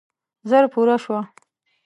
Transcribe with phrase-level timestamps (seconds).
[0.49, 1.21] ژر پوره شوه.